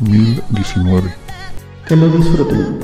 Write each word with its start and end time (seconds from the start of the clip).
1019. 0.00 1.14
Que 1.86 1.96
lo 1.96 2.08
disfruten. 2.08 2.80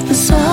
Hard 0.00 0.08
to 0.08 0.49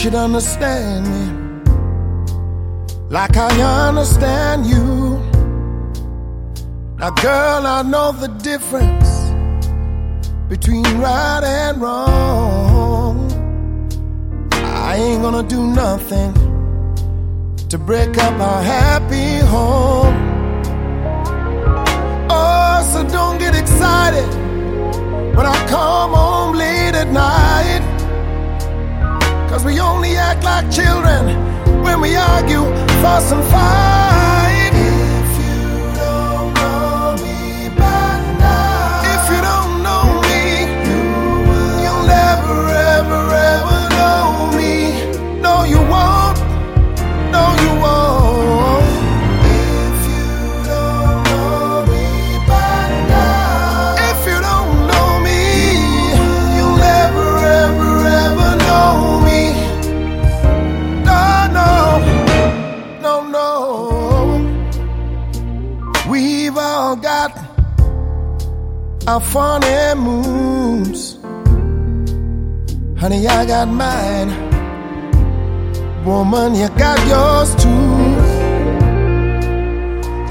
should 0.00 0.14
understand 0.14 1.04
me 1.12 1.26
like 3.10 3.36
I 3.36 3.50
understand 3.88 4.64
you. 4.64 5.18
Now, 6.96 7.10
girl, 7.10 7.66
I 7.66 7.82
know 7.82 8.10
the 8.12 8.28
difference 8.42 9.10
between 10.48 10.84
right 10.98 11.42
and 11.44 11.82
wrong. 11.82 13.30
I 14.54 14.96
ain't 14.96 15.20
gonna 15.20 15.46
do 15.46 15.66
nothing 15.66 16.32
to 17.68 17.76
break 17.76 18.16
up 18.16 18.40
our 18.40 18.62
happy 18.62 19.36
home. 19.54 20.16
Oh, 22.30 22.90
so 22.90 23.06
don't 23.06 23.36
get 23.36 23.54
excited 23.54 24.30
when 25.36 25.44
I 25.44 25.58
come 25.68 26.14
home 26.14 26.56
late 26.56 26.94
at 26.94 27.08
night. 27.08 27.89
Cause 29.50 29.64
we 29.64 29.80
only 29.80 30.16
act 30.16 30.44
like 30.44 30.70
children 30.70 31.26
when 31.82 32.00
we 32.00 32.14
argue, 32.14 32.62
fuss, 33.02 33.32
and 33.32 33.42
fight. 33.50 34.29
Got 73.50 73.66
mine. 73.66 74.30
Woman, 76.04 76.54
you 76.54 76.68
got 76.78 76.98
yours 77.08 77.50
too. 77.56 78.14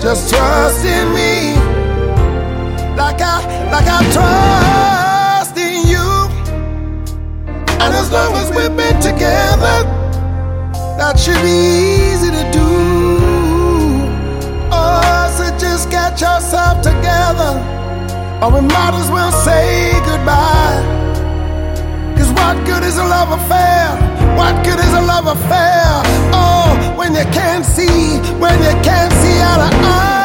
Just 0.02 0.34
trust 0.34 0.86
in 0.86 1.06
me, 1.14 1.54
like 2.96 3.20
I, 3.20 3.38
like 3.74 3.90
I 3.98 4.00
trust 4.16 5.58
in 5.58 5.86
you. 5.92 6.08
And 7.84 7.92
as 8.02 8.10
long 8.10 8.32
as 8.36 8.48
we've 8.56 8.78
been 8.78 8.98
together, 9.02 9.78
that 10.98 11.20
should 11.20 11.42
be 11.42 11.58
easy 12.14 12.32
to 12.32 12.44
do. 12.54 12.70
Oh, 14.72 15.36
so 15.36 15.46
just 15.58 15.92
get 15.92 16.22
yourself 16.22 16.82
together, 16.82 17.52
or 18.42 18.50
we 18.54 18.62
might 18.62 18.94
as 18.94 19.12
well 19.12 19.34
say 19.34 19.92
goodbye. 20.06 20.99
What 22.40 22.66
good 22.66 22.84
is 22.84 22.98
a 22.98 23.04
love 23.04 23.32
affair? 23.40 23.84
What 24.40 24.64
good 24.64 24.80
is 24.80 24.94
a 24.94 25.02
love 25.02 25.28
affair? 25.28 25.84
Oh, 26.34 26.94
when 26.98 27.14
you 27.14 27.26
can't 27.40 27.66
see, 27.66 28.18
when 28.40 28.58
you 28.64 28.74
can't 28.82 29.14
see 29.22 29.38
out 29.50 29.62
of 29.68 30.19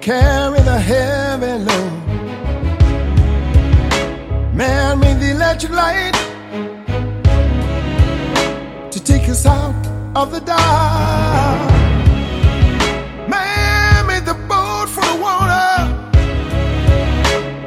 carry 0.00 0.60
the 0.62 0.78
heavy 0.78 1.62
load. 1.64 1.92
Man 4.54 4.98
made 4.98 5.20
the 5.20 5.30
electric 5.32 5.72
light 5.72 6.14
to 8.90 8.98
take 9.02 9.28
us 9.28 9.44
out 9.44 9.74
of 10.16 10.32
the 10.32 10.40
dark. 10.40 11.70
Man 13.28 14.06
made 14.06 14.24
the 14.24 14.34
boat 14.48 14.88
for 14.88 15.02
the 15.02 15.16
water 15.20 15.60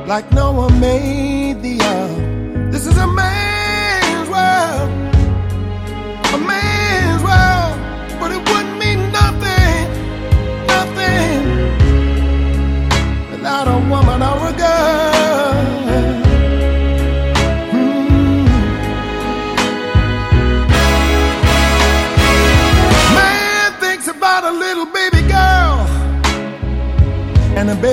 like 0.07 0.31
Noah 0.31 0.71
made 0.79 1.61
the 1.61 1.79
ark. 1.81 1.92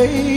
away. 0.00 0.29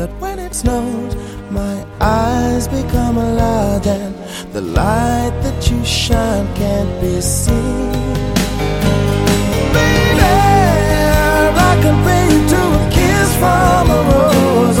that 0.00 0.10
when 0.18 0.38
it 0.38 0.54
snows, 0.54 1.14
my 1.50 1.84
eyes 2.00 2.66
become 2.68 3.18
alive, 3.18 3.86
and 3.86 4.14
the 4.54 4.62
light 4.62 5.34
that 5.42 5.70
you 5.70 5.84
shine 5.84 6.46
can't 6.54 6.92
be 7.02 7.20
seen. 7.20 7.92
Baby, 9.76 10.30
I 11.68 11.72
can 11.82 11.96
bring 12.06 12.26
you 12.34 12.42
to 12.54 12.62
a 12.80 12.84
kiss 12.96 13.28
from 13.42 13.90
a 13.98 14.00
rose 14.10 14.80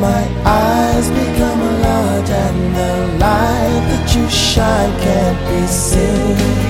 my 0.00 0.24
eyes 0.44 1.10
become 1.10 1.60
large 1.82 2.30
and 2.30 2.76
the 2.76 2.92
light 3.18 3.82
that 3.90 4.14
you 4.14 4.28
shine 4.30 4.92
can't 5.02 5.40
be 5.50 5.66
seen. 5.66 6.68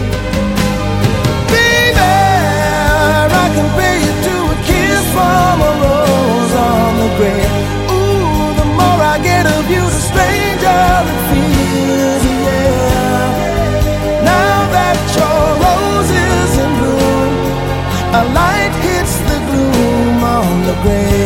I 3.30 3.90
you 4.00 4.12
to 4.28 4.36
a 4.48 4.58
kiss 4.64 5.04
from 5.12 5.60
a 5.60 5.72
rose 5.84 6.54
on 6.56 6.90
the 7.02 7.10
grave. 7.18 7.52
Ooh, 7.92 8.56
the 8.60 8.68
more 8.80 9.00
I 9.12 9.20
get 9.22 9.44
of 9.44 9.64
you, 9.68 9.84
the 9.84 10.02
stranger 10.08 10.80
it 11.12 11.20
feels. 11.28 12.24
Yeah. 12.48 13.28
Now 14.24 14.56
that 14.72 14.98
your 15.18 15.42
rose 15.64 16.10
is 16.28 16.52
in 16.64 16.72
bloom, 16.80 17.32
a 18.20 18.22
light 18.40 18.74
hits 18.88 19.14
the 19.28 19.38
gloom 19.50 20.24
on 20.24 20.64
the 20.64 20.76
grave. 20.82 21.17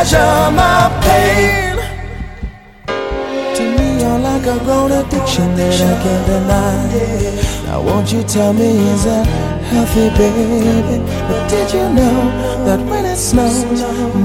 measure 0.00 0.50
my 0.56 0.88
pain. 1.04 1.76
To 3.56 3.62
me, 3.76 3.86
you're 4.00 4.18
like 4.18 4.46
a 4.46 4.58
grown 4.64 4.92
addiction 4.92 5.48
that 5.56 5.80
I 5.90 5.94
can't 6.02 6.26
deny. 6.26 7.64
Now, 7.66 7.82
won't 7.82 8.10
you 8.10 8.22
tell 8.22 8.52
me, 8.54 8.70
is 8.94 9.04
that 9.04 9.26
healthy, 9.70 10.08
baby? 10.16 11.04
But 11.28 11.42
did 11.50 11.68
you 11.74 11.86
know 11.98 12.18
that 12.66 12.80
when 12.90 13.04
it 13.04 13.18
snows, 13.18 13.82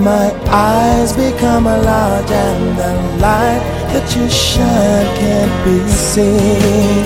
my 0.08 0.28
eyes 0.48 1.12
become 1.12 1.66
large 1.66 2.32
and 2.32 2.78
the 2.80 2.92
light 3.26 3.64
that 3.92 4.08
you 4.16 4.30
shine 4.30 5.08
can't 5.20 5.56
be 5.66 5.78
seen? 5.92 7.04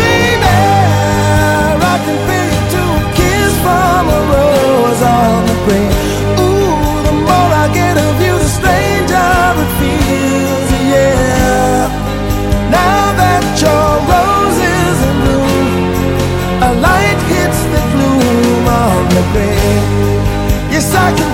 Baby, 0.00 0.54
I 1.92 1.96
can 2.04 2.18
feel 2.26 2.46
you 2.54 2.62
two 2.74 2.94
kiss 3.16 3.52
from 3.62 4.02
a 4.16 4.20
rose 4.32 5.02
on 5.18 5.46
the 5.46 5.56
grave. 5.66 6.13
Yes, 20.74 20.92
I 20.92 21.14
can 21.16 21.33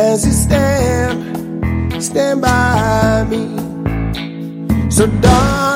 as 0.00 0.24
you 0.24 0.32
stand, 0.32 2.02
stand 2.02 2.40
by 2.40 3.26
me. 3.28 3.44
So, 4.90 5.06
darling, 5.06 5.69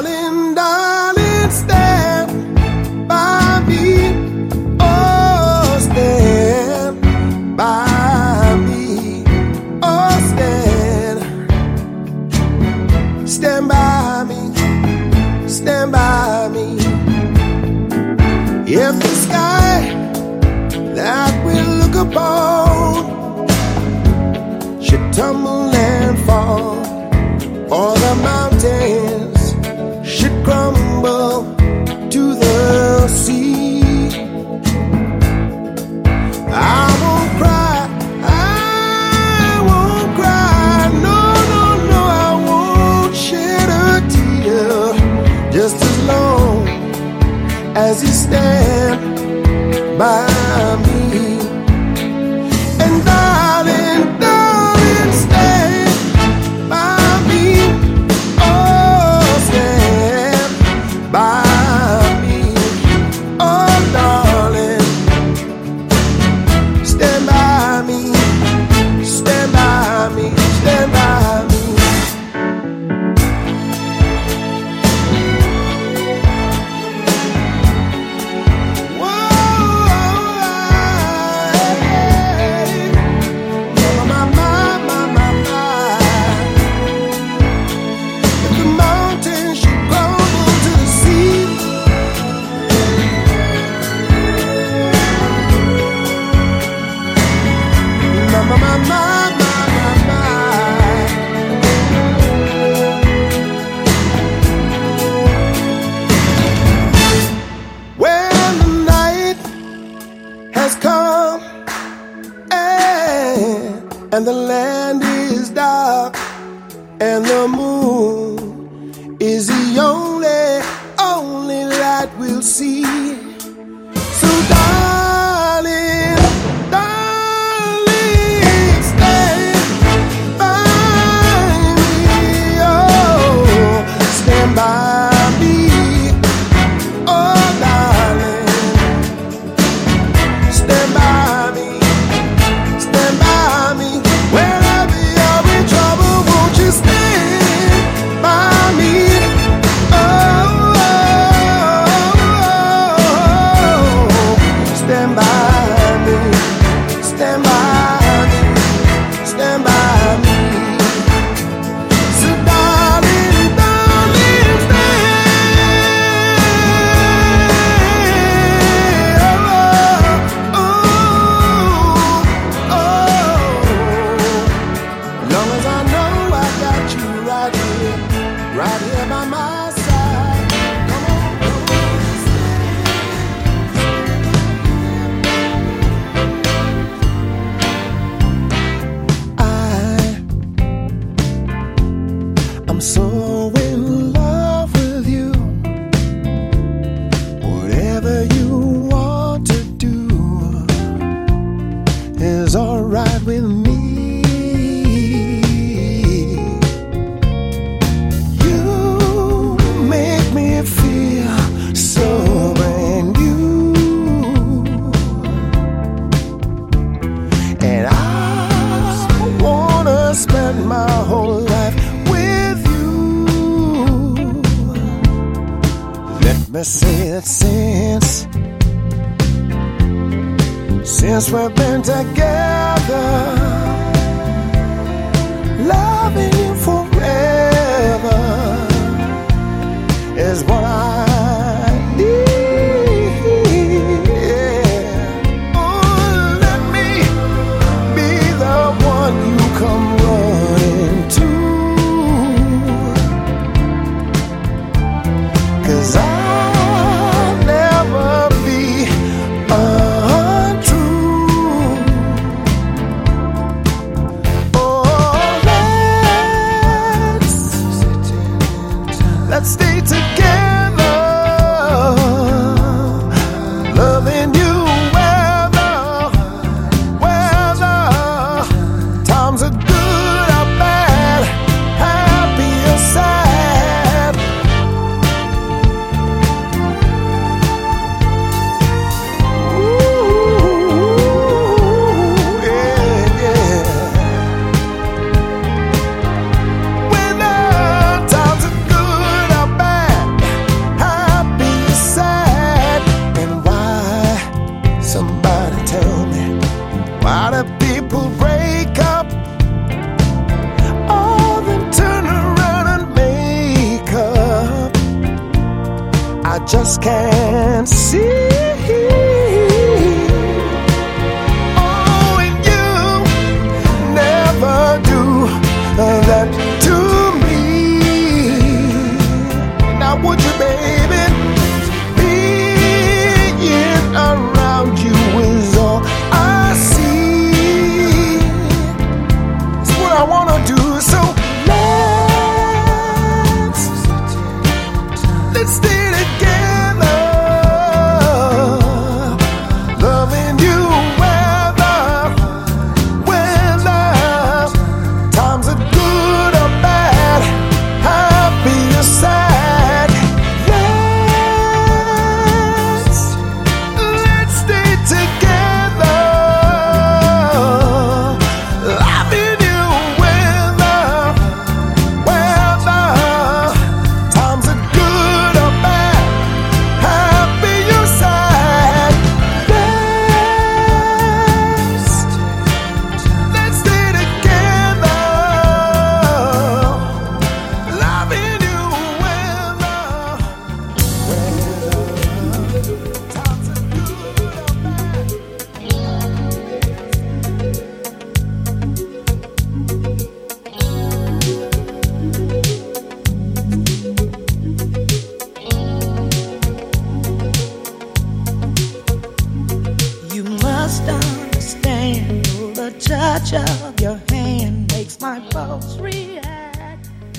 Stay. 345.47 345.74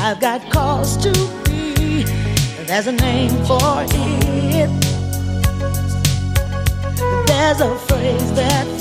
I've 0.00 0.20
got 0.20 0.40
cause 0.50 0.96
to 0.98 1.12
be. 1.44 2.04
There's 2.64 2.86
a 2.86 2.92
name 2.92 3.30
for 3.44 3.84
it. 3.84 4.70
There's 7.26 7.60
a 7.60 7.76
phrase 7.78 8.32
that 8.34 8.77